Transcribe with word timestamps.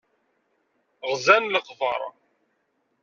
Ɣzen 1.09 1.51
leqber. 1.53 2.01